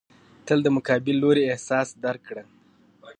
[0.45, 2.43] تل د مقابل لوري احساس درک کړه.